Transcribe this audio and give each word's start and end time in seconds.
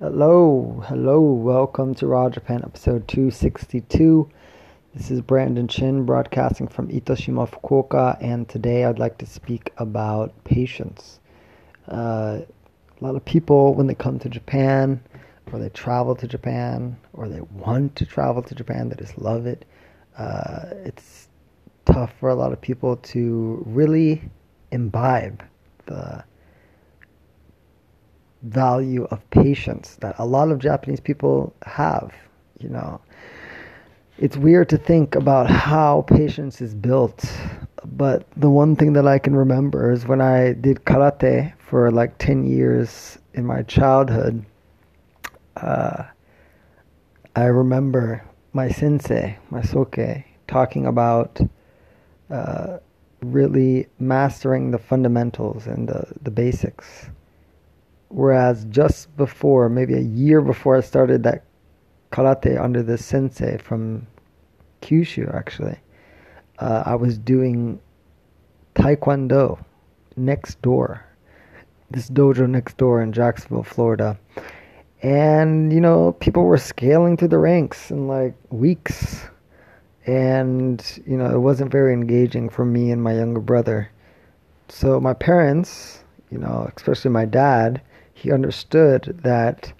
Hello, 0.00 0.80
hello, 0.86 1.20
welcome 1.20 1.92
to 1.96 2.06
Raw 2.06 2.30
Japan 2.30 2.60
episode 2.62 3.08
262. 3.08 4.30
This 4.94 5.10
is 5.10 5.20
Brandon 5.22 5.66
Chin 5.66 6.04
broadcasting 6.06 6.68
from 6.68 6.86
Itoshima, 6.86 7.50
Fukuoka, 7.50 8.16
and 8.22 8.48
today 8.48 8.84
I'd 8.84 9.00
like 9.00 9.18
to 9.18 9.26
speak 9.26 9.72
about 9.76 10.44
patience. 10.44 11.18
Uh, 11.90 12.42
a 12.42 13.00
lot 13.00 13.16
of 13.16 13.24
people, 13.24 13.74
when 13.74 13.88
they 13.88 13.94
come 13.96 14.20
to 14.20 14.28
Japan, 14.28 15.02
or 15.52 15.58
they 15.58 15.68
travel 15.70 16.14
to 16.14 16.28
Japan, 16.28 16.96
or 17.12 17.28
they 17.28 17.40
want 17.40 17.96
to 17.96 18.06
travel 18.06 18.40
to 18.44 18.54
Japan, 18.54 18.90
they 18.90 18.94
just 18.94 19.18
love 19.18 19.46
it. 19.46 19.64
Uh, 20.16 20.66
it's 20.84 21.26
tough 21.86 22.12
for 22.20 22.28
a 22.28 22.36
lot 22.36 22.52
of 22.52 22.60
people 22.60 22.98
to 22.98 23.64
really 23.66 24.22
imbibe 24.70 25.42
the 25.86 26.22
value 28.42 29.04
of 29.10 29.28
patience 29.30 29.96
that 30.00 30.14
a 30.18 30.26
lot 30.26 30.50
of 30.50 30.58
Japanese 30.58 31.00
people 31.00 31.54
have. 31.62 32.12
You 32.58 32.68
know, 32.68 33.00
it's 34.18 34.36
weird 34.36 34.68
to 34.70 34.78
think 34.78 35.14
about 35.14 35.48
how 35.48 36.02
patience 36.02 36.60
is 36.60 36.74
built, 36.74 37.24
but 37.84 38.26
the 38.36 38.50
one 38.50 38.76
thing 38.76 38.92
that 38.94 39.06
I 39.06 39.18
can 39.18 39.34
remember 39.34 39.92
is 39.92 40.06
when 40.06 40.20
I 40.20 40.52
did 40.54 40.84
karate 40.84 41.52
for 41.58 41.90
like 41.90 42.18
10 42.18 42.44
years 42.44 43.18
in 43.34 43.46
my 43.46 43.62
childhood. 43.62 44.44
Uh, 45.56 46.04
I 47.36 47.44
remember 47.44 48.24
my 48.52 48.68
sensei, 48.68 49.38
my 49.50 49.62
soke, 49.62 49.98
talking 50.48 50.86
about 50.86 51.40
uh, 52.30 52.78
really 53.22 53.86
mastering 53.98 54.70
the 54.70 54.78
fundamentals 54.78 55.66
and 55.66 55.88
the, 55.88 56.12
the 56.22 56.30
basics 56.30 57.10
Whereas 58.08 58.64
just 58.70 59.14
before, 59.16 59.68
maybe 59.68 59.94
a 59.94 60.00
year 60.00 60.40
before 60.40 60.76
I 60.76 60.80
started 60.80 61.22
that 61.24 61.44
karate 62.10 62.60
under 62.60 62.82
the 62.82 62.96
sensei 62.96 63.58
from 63.58 64.06
Kyushu, 64.80 65.34
actually, 65.34 65.76
uh, 66.58 66.84
I 66.86 66.94
was 66.94 67.18
doing 67.18 67.80
taekwondo 68.74 69.62
next 70.16 70.60
door, 70.62 71.04
this 71.90 72.08
dojo 72.08 72.48
next 72.48 72.76
door 72.76 73.02
in 73.02 73.12
Jacksonville, 73.12 73.62
Florida. 73.62 74.18
And, 75.02 75.72
you 75.72 75.80
know, 75.80 76.12
people 76.12 76.44
were 76.44 76.58
scaling 76.58 77.16
through 77.16 77.28
the 77.28 77.38
ranks 77.38 77.90
in 77.90 78.08
like 78.08 78.34
weeks. 78.50 79.26
And, 80.06 80.82
you 81.06 81.16
know, 81.16 81.26
it 81.26 81.38
wasn't 81.38 81.70
very 81.70 81.92
engaging 81.92 82.48
for 82.48 82.64
me 82.64 82.90
and 82.90 83.02
my 83.02 83.14
younger 83.14 83.40
brother. 83.40 83.90
So 84.68 84.98
my 84.98 85.14
parents, 85.14 86.02
you 86.30 86.38
know, 86.38 86.70
especially 86.76 87.10
my 87.10 87.26
dad, 87.26 87.80
he 88.18 88.32
understood 88.32 89.20
that 89.22 89.72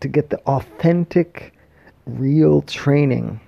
to 0.00 0.08
get 0.08 0.30
the 0.30 0.38
authentic, 0.40 1.54
real 2.06 2.62
training 2.62 3.40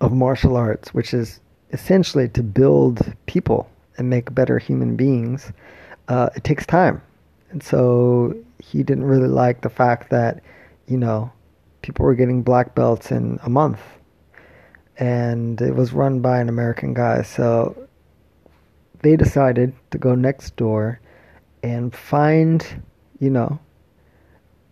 of 0.00 0.12
martial 0.12 0.56
arts, 0.56 0.94
which 0.94 1.12
is 1.12 1.40
essentially 1.72 2.28
to 2.30 2.42
build 2.42 3.14
people 3.26 3.68
and 3.98 4.08
make 4.08 4.34
better 4.34 4.58
human 4.58 4.96
beings, 4.96 5.52
uh, 6.08 6.30
it 6.34 6.42
takes 6.42 6.64
time. 6.64 7.02
And 7.50 7.62
so 7.62 8.34
he 8.58 8.82
didn't 8.82 9.04
really 9.04 9.28
like 9.28 9.60
the 9.60 9.68
fact 9.68 10.10
that, 10.10 10.42
you 10.86 10.96
know, 10.96 11.30
people 11.82 12.06
were 12.06 12.14
getting 12.14 12.42
black 12.42 12.74
belts 12.74 13.10
in 13.10 13.38
a 13.44 13.50
month. 13.50 13.80
And 14.96 15.60
it 15.60 15.74
was 15.74 15.92
run 15.92 16.20
by 16.20 16.40
an 16.40 16.48
American 16.48 16.94
guy. 16.94 17.22
So 17.22 17.76
they 19.02 19.16
decided 19.16 19.74
to 19.90 19.98
go 19.98 20.14
next 20.14 20.56
door 20.56 20.98
and 21.62 21.94
find 21.94 22.82
you 23.18 23.30
know, 23.30 23.58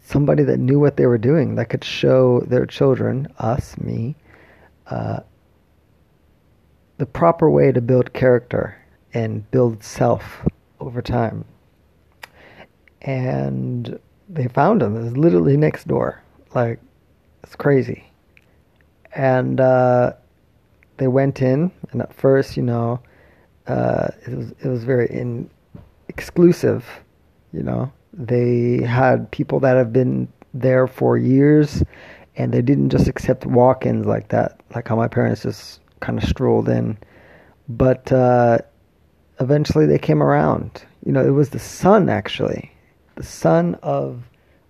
somebody 0.03 0.43
that 0.43 0.59
knew 0.59 0.79
what 0.79 0.97
they 0.97 1.07
were 1.07 1.19
doing, 1.19 1.55
that 1.55 1.69
could 1.69 1.85
show 1.85 2.41
their 2.41 2.67
children, 2.67 3.29
us, 3.39 3.79
me, 3.79 4.17
uh, 4.89 5.21
the 6.99 7.07
proper 7.07 7.51
way 7.51 7.73
to 7.73 7.81
build 7.81 8.13
character 8.13 8.77
and 9.15 9.49
build 9.51 9.83
self 9.83 10.47
over 10.81 11.03
time. 11.03 11.45
And 13.03 13.99
they 14.29 14.49
found 14.49 14.83
him. 14.83 14.97
It 14.97 15.03
was 15.03 15.17
literally 15.17 15.57
next 15.57 15.89
door. 15.89 16.23
Like, 16.55 16.81
it's 17.43 17.57
crazy. 17.57 18.05
And 19.15 19.61
uh, 19.61 20.13
they 20.97 21.09
went 21.09 21.43
in, 21.43 21.71
and 21.91 22.03
at 22.03 22.15
first, 22.15 22.57
you 22.57 22.63
know, 22.63 23.01
uh, 23.67 24.09
it 24.27 24.37
was 24.37 24.51
it 24.61 24.69
was 24.69 24.85
very 24.85 25.11
in 25.11 25.51
exclusive, 26.09 26.85
you 27.53 27.63
know. 27.63 27.93
They 28.13 28.83
had 28.83 29.31
people 29.31 29.61
that 29.61 29.77
have 29.77 29.93
been 29.93 30.29
there 30.55 30.87
for 30.87 31.17
years, 31.17 31.83
and 32.37 32.53
they 32.53 32.63
didn't 32.63 32.91
just 32.91 33.09
accept 33.09 33.47
walk-ins 33.47 34.07
like 34.07 34.29
that, 34.29 34.61
like 34.75 34.89
how 34.89 34.97
my 34.97 35.09
parents 35.09 35.43
just 35.43 35.81
kind 36.01 36.23
of 36.23 36.29
strolled 36.29 36.69
in. 36.69 36.99
But 37.69 38.13
uh, 38.13 38.59
eventually, 39.41 39.87
they 39.87 39.99
came 39.99 40.23
around. 40.23 40.85
You 41.05 41.13
know, 41.13 41.25
it 41.25 41.31
was 41.31 41.51
the 41.51 41.59
son 41.59 42.09
actually, 42.09 42.73
the 43.17 43.23
son 43.23 43.77
of 43.83 44.23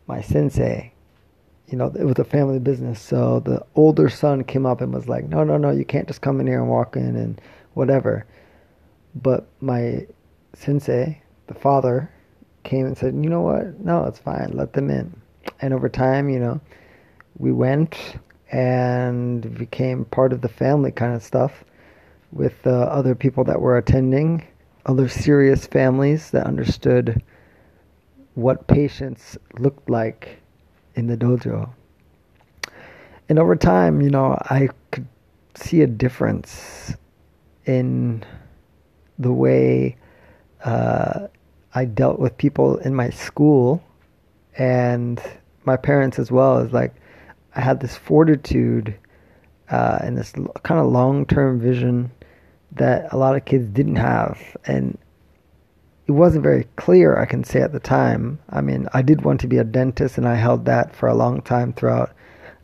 my 0.07 0.21
sensei. 0.21 0.93
You 1.67 1.79
know, 1.79 1.93
it 1.99 2.05
was 2.05 2.19
a 2.19 2.25
family 2.25 2.59
business, 2.59 3.01
so 3.01 3.41
the 3.41 3.65
older 3.75 4.09
son 4.09 4.45
came 4.45 4.67
up 4.67 4.81
and 4.81 4.93
was 4.93 5.09
like, 5.09 5.29
"No, 5.29 5.43
no, 5.43 5.57
no, 5.57 5.71
you 5.71 5.85
can't 5.85 6.07
just 6.07 6.21
come 6.21 6.41
in 6.41 6.47
here 6.47 6.61
and 6.61 6.69
walk 6.69 6.97
in 6.97 7.17
and 7.17 7.41
whatever." 7.75 8.27
But 9.15 9.47
my 9.61 10.07
sensei, 10.55 11.23
the 11.47 11.55
father, 11.55 12.11
came 12.65 12.87
and 12.87 12.97
said, 12.97 13.15
you 13.15 13.29
know 13.29 13.41
what? 13.41 13.81
No, 13.81 14.05
it's 14.05 14.19
fine. 14.19 14.51
Let 14.53 14.73
them 14.73 14.91
in. 14.91 15.15
And 15.61 15.75
over 15.75 15.89
time, 15.89 16.29
you 16.29 16.39
know, 16.39 16.61
we 17.39 17.53
went 17.53 18.17
and 18.51 19.57
became 19.57 20.05
part 20.07 20.33
of 20.33 20.41
the 20.41 20.49
family 20.49 20.93
kind 20.93 21.15
of 21.15 21.23
stuff 21.23 21.65
with 22.33 22.67
uh, 22.67 22.71
other 22.71 23.15
people 23.15 23.45
that 23.45 23.61
were 23.61 23.79
attending, 23.79 24.47
other 24.87 25.09
serious 25.09 25.67
families 25.67 26.31
that 26.31 26.47
understood 26.47 27.23
what 28.35 28.67
patience 28.67 29.37
looked 29.59 29.89
like 29.91 30.39
in 30.95 31.07
the 31.07 31.17
dojo. 31.17 31.69
And 33.29 33.39
over 33.39 33.57
time, 33.57 34.01
you 34.01 34.11
know, 34.11 34.37
I 34.51 34.69
could 34.91 35.07
see 35.55 35.83
a 35.83 35.87
difference 35.87 36.95
in 37.67 38.25
the 39.19 39.33
way 39.33 39.97
uh, 40.65 41.29
I 41.75 41.85
dealt 41.85 42.19
with 42.19 42.37
people 42.37 42.77
in 42.79 42.95
my 42.95 43.11
school 43.11 43.83
and 44.59 45.21
my 45.65 45.77
parents 45.77 46.19
as 46.19 46.31
well 46.31 46.59
as 46.59 46.73
like 46.73 46.95
I 47.55 47.61
had 47.61 47.81
this 47.81 47.97
fortitude 47.97 48.95
uh, 49.71 49.99
and 50.03 50.17
this 50.19 50.33
kind 50.63 50.81
of 50.81 50.87
long 50.87 51.27
term 51.27 51.61
vision 51.61 52.11
that 52.73 53.13
a 53.13 53.17
lot 53.17 53.37
of 53.37 53.45
kids 53.45 53.69
didn't 53.69 53.97
have 53.97 54.39
and 54.67 54.99
it 56.07 56.13
wasn't 56.13 56.43
very 56.43 56.65
clear 56.77 57.17
I 57.17 57.27
can 57.27 57.45
say 57.45 57.61
at 57.61 57.73
the 57.73 57.81
time. 57.81 58.39
I 58.51 58.61
mean, 58.61 58.89
I 58.93 59.03
did 59.03 59.23
want 59.23 59.41
to 59.41 59.47
be 59.47 59.59
a 59.59 59.65
dentist 59.65 60.19
and 60.19 60.29
I 60.29 60.35
held 60.35 60.65
that 60.67 60.95
for 60.95 61.09
a 61.09 61.15
long 61.15 61.41
time 61.43 61.73
throughout 61.73 62.15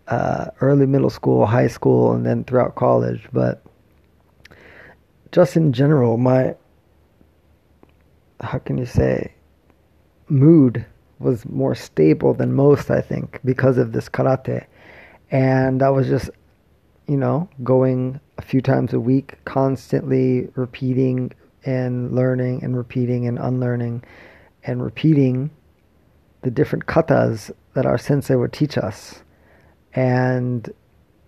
uh, 0.09 0.47
early 0.61 0.87
middle 0.87 1.11
school, 1.11 1.47
high 1.47 1.69
school, 1.69 2.13
and 2.13 2.25
then 2.25 2.45
throughout 2.45 2.75
college. 2.75 3.29
But 3.33 3.63
just 5.33 5.57
in 5.57 5.73
general, 5.73 6.17
my 6.17 6.57
how 8.41 8.59
can 8.59 8.79
you 8.79 8.87
say, 8.87 9.33
mood 10.29 10.85
was 11.19 11.45
more 11.47 11.75
stable 11.75 12.35
than 12.35 12.53
most, 12.53 12.91
I 12.91 13.01
think, 13.01 13.41
because 13.45 13.79
of 13.79 13.93
this 13.93 14.09
karate. 14.09 14.67
And 15.31 15.83
I 15.83 15.91
was 15.91 16.07
just, 16.07 16.31
you 17.07 17.17
know, 17.17 17.49
going 17.65 18.21
a 18.39 18.43
few 18.43 18.61
times 18.61 18.93
a 18.93 19.01
week, 19.01 19.37
constantly 19.45 20.49
repeating 20.55 21.33
and 21.65 22.13
learning 22.15 22.63
and 22.63 22.77
repeating 22.77 23.27
and 23.27 23.39
unlearning 23.39 24.05
and 24.65 24.83
repeating 24.83 25.51
the 26.43 26.51
different 26.51 26.87
katas 26.87 27.51
that 27.75 27.87
our 27.87 27.99
sensei 27.99 28.37
would 28.37 28.53
teach 28.53 28.79
us. 28.79 29.23
And 29.95 30.69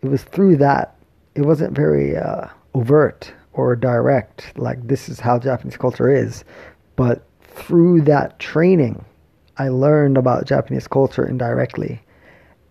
it 0.03 0.09
was 0.09 0.23
through 0.23 0.57
that, 0.59 0.97
it 1.35 1.43
wasn't 1.43 1.75
very 1.75 2.17
uh, 2.17 2.47
overt 2.75 3.33
or 3.53 3.75
direct, 3.75 4.57
like 4.57 4.87
this 4.87 5.09
is 5.09 5.21
how 5.21 5.39
Japanese 5.39 5.77
culture 5.77 6.09
is, 6.09 6.45
but 7.01 7.23
through 7.41 8.03
that 8.03 8.39
training, 8.41 9.03
I 9.57 9.71
learned 9.71 10.19
about 10.19 10.45
Japanese 10.45 10.87
culture 10.87 11.27
indirectly. 11.27 11.99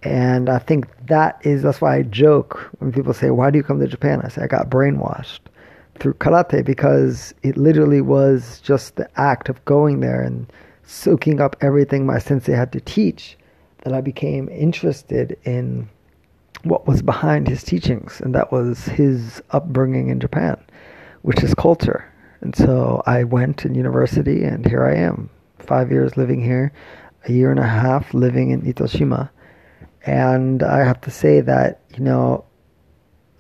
And 0.04 0.50
I 0.50 0.60
think 0.60 0.86
that 1.08 1.42
is, 1.44 1.64
that's 1.64 1.82
why 1.82 1.96
I 1.96 2.04
joke 2.04 2.70
when 2.78 2.92
people 2.92 3.16
say, 3.16 3.32
Why 3.32 3.50
do 3.50 3.58
you 3.58 3.64
come 3.64 3.80
to 3.80 3.88
Japan? 3.88 4.22
I 4.24 4.28
say, 4.28 4.44
I 4.44 4.48
got 4.48 4.70
brainwashed 4.70 5.40
through 5.96 6.14
karate 6.14 6.64
because 6.64 7.34
it 7.42 7.58
literally 7.58 8.02
was 8.02 8.62
just 8.62 8.98
the 8.98 9.10
act 9.20 9.50
of 9.50 9.66
going 9.66 10.00
there 10.00 10.22
and 10.22 10.46
soaking 10.84 11.42
up 11.42 11.56
everything 11.62 12.06
my 12.06 12.20
sensei 12.20 12.54
had 12.54 12.72
to 12.74 12.82
teach 12.82 13.36
that 13.82 13.94
I 13.94 14.02
became 14.02 14.48
interested 14.50 15.40
in 15.44 15.90
what 16.62 16.86
was 16.86 17.02
behind 17.02 17.48
his 17.48 17.64
teachings. 17.64 18.22
And 18.22 18.36
that 18.36 18.52
was 18.52 18.86
his 18.86 19.42
upbringing 19.50 20.10
in 20.10 20.20
Japan, 20.20 20.56
which 21.24 21.42
is 21.42 21.56
culture. 21.56 22.06
And 22.42 22.56
so 22.56 23.04
I 23.06 23.24
went 23.24 23.58
to 23.60 23.74
university, 23.74 24.44
and 24.44 24.66
here 24.66 24.86
I 24.86 24.96
am, 24.96 25.30
five 25.60 25.92
years 25.92 26.16
living 26.18 26.42
here. 26.44 26.72
a 27.26 27.32
year 27.32 27.52
and 27.52 27.60
a 27.60 27.68
half 27.68 28.14
living 28.14 28.52
in 28.52 28.62
Itoshima. 28.62 29.30
And 30.06 30.64
I 30.64 30.80
have 30.80 31.02
to 31.02 31.12
say 31.12 31.42
that, 31.42 31.82
you 31.96 32.04
know, 32.04 32.46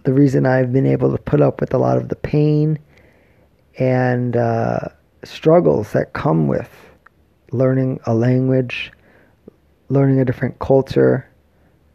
the 0.03 0.13
reason 0.13 0.45
I've 0.45 0.73
been 0.73 0.85
able 0.85 1.11
to 1.11 1.17
put 1.21 1.41
up 1.41 1.61
with 1.61 1.73
a 1.73 1.77
lot 1.77 1.97
of 1.97 2.09
the 2.09 2.15
pain 2.15 2.79
and 3.77 4.35
uh, 4.35 4.79
struggles 5.23 5.93
that 5.93 6.13
come 6.13 6.47
with 6.47 6.69
learning 7.51 7.99
a 8.05 8.13
language, 8.13 8.91
learning 9.89 10.19
a 10.19 10.25
different 10.25 10.59
culture, 10.59 11.29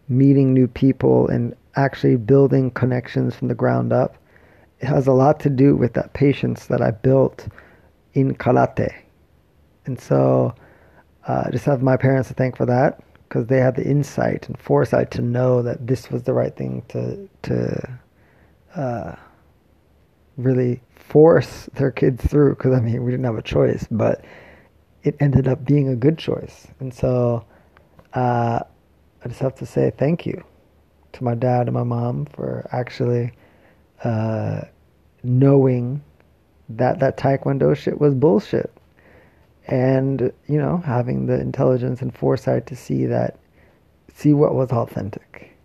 meeting 0.09 0.53
new 0.53 0.67
people, 0.67 1.29
and 1.29 1.55
actually 1.77 2.17
building 2.17 2.71
connections 2.71 3.35
from 3.35 3.49
the 3.49 3.55
ground 3.55 3.93
up. 3.93 4.17
It 4.81 4.87
has 4.87 5.07
a 5.07 5.13
lot 5.13 5.41
to 5.41 5.51
do 5.51 5.77
with 5.77 5.95
that 5.95 6.13
patience 6.13 6.67
that 6.67 6.83
I 6.83 6.91
built 6.91 7.49
in 8.15 8.35
karate. 8.35 8.93
And 9.87 10.01
so 10.01 10.55
uh, 11.27 11.45
I 11.47 11.51
just 11.51 11.65
have 11.65 11.83
my 11.83 11.97
parents 11.97 12.29
to 12.29 12.35
thank 12.35 12.57
for 12.57 12.67
that 12.67 13.03
because 13.29 13.47
they 13.47 13.59
had 13.59 13.77
the 13.77 13.85
insight 13.85 14.47
and 14.49 14.59
foresight 14.59 15.11
to 15.13 15.23
know 15.23 15.63
that 15.63 15.87
this 15.87 16.11
was 16.11 16.23
the 16.23 16.33
right 16.33 16.55
thing 16.55 16.83
to 16.89 17.29
to 17.43 17.99
uh, 18.77 19.17
really 20.37 20.81
force 20.95 21.69
their 21.75 21.91
kids 21.91 22.25
through. 22.25 22.55
Because 22.55 22.75
I 22.75 22.81
mean, 22.81 23.03
we 23.05 23.11
didn't 23.11 23.25
have 23.25 23.37
a 23.37 23.43
choice, 23.43 23.87
but 23.91 24.25
it 25.03 25.17
ended 25.21 25.49
up 25.49 25.65
being 25.65 25.89
a 25.89 25.97
good 25.97 26.19
choice. 26.19 26.67
And 26.81 26.93
so 26.93 27.45
uh, 28.15 28.61
I 29.25 29.29
just 29.29 29.41
have 29.41 29.55
to 29.57 29.67
say 29.67 29.93
thank 29.97 30.27
you 30.27 30.43
to 31.13 31.25
my 31.25 31.35
dad 31.35 31.67
and 31.67 31.75
my 31.75 31.83
mom 31.83 32.27
for 32.27 32.69
actually 32.73 33.33
uh, 34.03 34.63
knowing 35.23 36.03
that 36.69 36.99
that 37.01 37.17
taekwondo 37.17 37.77
shit 37.77 38.01
was 38.01 38.15
bullshit. 38.15 38.73
And 39.67 40.33
you 40.47 40.59
know 40.59 40.79
having 40.79 41.27
the 41.27 41.41
intelligence 41.41 42.03
and 42.03 42.15
foresight 42.15 42.67
to 42.67 42.77
see 42.77 43.07
that 43.07 43.39
see 44.15 44.35
what 44.35 44.55
was 44.55 44.71
authentic. 44.71 45.57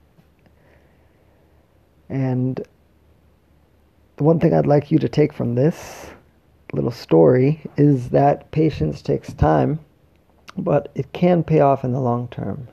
And 2.08 2.62
the 4.16 4.24
one 4.24 4.40
thing 4.40 4.54
i'd 4.54 4.66
like 4.66 4.90
you 4.92 5.00
to 5.00 5.10
take 5.10 5.32
from 5.32 5.56
this 5.56 6.10
little 6.74 6.92
story 6.92 7.62
is 7.78 8.10
that 8.10 8.52
patience 8.52 9.02
takes 9.02 9.34
time 9.34 9.80
but 10.64 10.92
it 10.96 11.12
can 11.14 11.44
pay 11.44 11.60
off 11.60 11.84
in 11.84 11.92
the 11.92 12.00
long 12.00 12.28
term. 12.30 12.68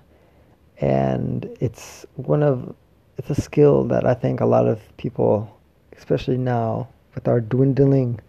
And 0.78 1.48
it's 1.60 2.04
one 2.14 2.42
of 2.42 2.74
it's 3.18 3.30
a 3.30 3.40
skill 3.40 3.84
that 3.84 4.06
i 4.06 4.14
think 4.14 4.40
a 4.40 4.46
lot 4.46 4.66
of 4.66 4.80
people 4.96 5.56
especially 5.96 6.36
now 6.36 6.88
with 7.14 7.26
our 7.26 7.40
dwindling 7.40 8.20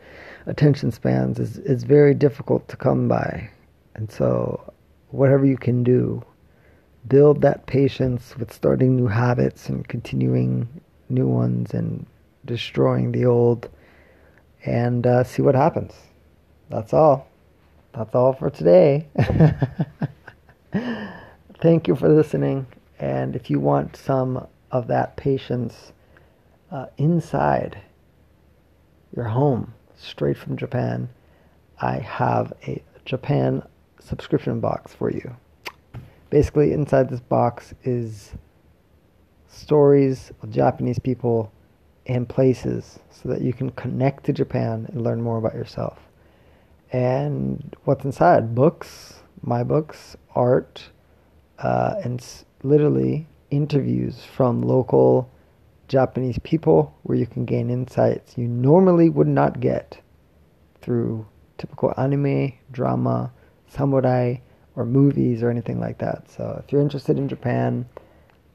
attention 0.47 0.91
spans 0.91 1.39
is, 1.39 1.57
is 1.59 1.83
very 1.83 2.13
difficult 2.15 2.67
to 2.69 2.77
come 2.77 3.07
by. 3.07 3.49
And 3.95 4.11
so, 4.11 4.73
whatever 5.09 5.45
you 5.45 5.57
can 5.57 5.83
do, 5.83 6.23
build 7.07 7.41
that 7.41 7.67
patience 7.67 8.35
with 8.37 8.51
starting 8.51 8.95
new 8.95 9.07
habits 9.07 9.69
and 9.69 9.87
continuing 9.87 10.67
new 11.09 11.27
ones 11.27 11.73
and 11.73 12.05
destroying 12.45 13.11
the 13.11 13.25
old 13.25 13.69
and 14.65 15.05
uh, 15.05 15.23
see 15.23 15.41
what 15.41 15.55
happens. 15.55 15.93
That's 16.69 16.93
all. 16.93 17.27
That's 17.93 18.13
all 18.15 18.33
for 18.33 18.49
today. 18.49 19.07
Thank 21.61 21.87
you 21.87 21.95
for 21.95 22.09
listening. 22.09 22.67
And 22.99 23.35
if 23.35 23.49
you 23.49 23.59
want 23.59 23.95
some 23.95 24.47
of 24.71 24.87
that 24.87 25.15
patience 25.17 25.93
uh, 26.71 26.87
inside 26.97 27.79
your 29.15 29.25
home, 29.25 29.73
straight 29.95 30.37
from 30.37 30.57
Japan, 30.57 31.09
I 31.81 31.99
have 31.99 32.53
a 32.67 32.83
Japan 33.05 33.63
subscription 33.99 34.59
box 34.59 34.93
for 34.93 35.11
you. 35.11 35.35
Basically, 36.29 36.73
inside 36.73 37.09
this 37.09 37.21
box 37.21 37.73
is 37.83 38.33
stories 39.47 40.31
of 40.41 40.51
Japanese 40.51 40.99
people 40.99 41.51
and 42.05 42.27
places 42.27 42.99
so 43.09 43.29
that 43.29 43.41
you 43.41 43.53
can 43.53 43.69
connect 43.71 44.25
to 44.25 44.33
Japan 44.33 44.87
and 44.91 45.01
learn 45.01 45.21
more 45.21 45.37
about 45.37 45.55
yourself. 45.55 45.99
And 46.91 47.75
what's 47.83 48.05
inside? 48.05 48.55
Books, 48.55 49.21
my 49.41 49.63
books, 49.63 50.15
art, 50.35 50.89
uh, 51.59 51.95
and 52.03 52.25
literally 52.63 53.27
interviews 53.49 54.23
from 54.23 54.61
local 54.61 55.29
Japanese 55.87 56.37
people 56.43 56.97
where 57.03 57.17
you 57.17 57.25
can 57.25 57.45
gain 57.45 57.69
insights 57.69 58.37
you 58.37 58.47
normally 58.47 59.09
would 59.09 59.27
not 59.27 59.59
get 59.59 60.01
through 60.81 61.25
typical 61.57 61.93
anime, 61.97 62.53
drama, 62.71 63.31
samurai, 63.67 64.35
or 64.75 64.85
movies 64.85 65.41
or 65.41 65.49
anything 65.49 65.79
like 65.79 65.97
that. 65.97 66.29
So 66.29 66.61
if 66.63 66.71
you're 66.71 66.81
interested 66.81 67.17
in 67.17 67.27
Japan, 67.27 67.85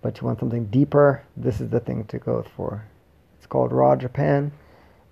but 0.00 0.20
you 0.20 0.26
want 0.26 0.40
something 0.40 0.66
deeper, 0.66 1.24
this 1.36 1.60
is 1.60 1.70
the 1.70 1.80
thing 1.80 2.04
to 2.04 2.18
go 2.18 2.44
for. 2.56 2.86
It's 3.36 3.46
called 3.46 3.72
Raw 3.72 3.96
Japan. 3.96 4.52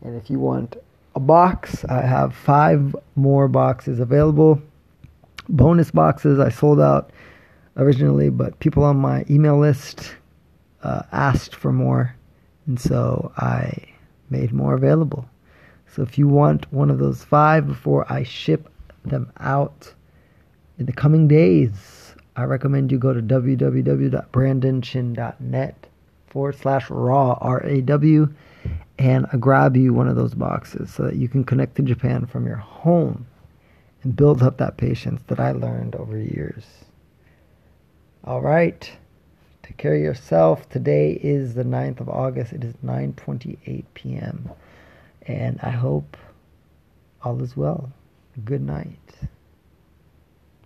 And 0.02 0.16
if 0.16 0.30
you 0.30 0.38
want 0.38 0.76
a 1.14 1.20
box, 1.20 1.84
I 1.84 2.02
have 2.02 2.34
five 2.34 2.94
more 3.16 3.48
boxes 3.48 4.00
available. 4.00 4.62
Bonus 5.48 5.90
boxes 5.90 6.38
I 6.38 6.48
sold 6.48 6.80
out 6.80 7.10
originally, 7.76 8.30
but 8.30 8.58
people 8.60 8.84
on 8.84 8.96
my 8.96 9.26
email 9.30 9.58
list 9.58 10.14
uh, 10.82 11.02
asked 11.12 11.54
for 11.54 11.72
more, 11.72 12.16
and 12.66 12.80
so 12.80 13.32
I 13.36 13.86
made 14.30 14.52
more 14.52 14.74
available. 14.74 15.28
So 15.86 16.02
if 16.02 16.18
you 16.18 16.28
want 16.28 16.72
one 16.72 16.90
of 16.90 16.98
those 16.98 17.24
five 17.24 17.66
before 17.66 18.04
I 18.12 18.22
ship 18.22 18.68
them 19.04 19.32
out 19.40 19.92
in 20.78 20.86
the 20.86 20.92
coming 20.92 21.26
days, 21.26 22.14
I 22.36 22.44
recommend 22.44 22.92
you 22.92 22.98
go 22.98 23.12
to 23.12 23.20
www.brandonchin.net 23.20 25.86
forward 26.28 26.56
slash 26.56 26.88
raw, 26.88 27.36
R 27.40 27.60
A 27.66 27.80
W, 27.80 28.32
and 28.98 29.26
I 29.32 29.36
grab 29.36 29.76
you 29.76 29.92
one 29.92 30.06
of 30.08 30.14
those 30.16 30.34
boxes 30.34 30.94
so 30.94 31.02
that 31.04 31.16
you 31.16 31.28
can 31.28 31.44
connect 31.44 31.74
to 31.76 31.82
Japan 31.82 32.26
from 32.26 32.46
your 32.46 32.56
home 32.56 33.26
and 34.02 34.14
build 34.14 34.42
up 34.42 34.58
that 34.58 34.76
patience 34.76 35.22
that 35.26 35.40
I 35.40 35.50
learned 35.52 35.96
over 35.96 36.16
years. 36.16 36.64
All 38.24 38.42
right. 38.42 38.90
Take 39.62 39.78
care 39.78 39.94
of 39.94 40.02
yourself. 40.02 40.68
Today 40.68 41.12
is 41.12 41.54
the 41.54 41.64
9th 41.64 42.00
of 42.00 42.08
August. 42.10 42.52
It 42.52 42.62
is 42.62 42.74
9:28 42.84 43.84
p.m. 43.94 44.50
And 45.26 45.58
I 45.62 45.70
hope 45.70 46.18
all 47.22 47.42
is 47.42 47.56
well. 47.56 47.90
Good 48.44 48.60
night. 48.60 48.98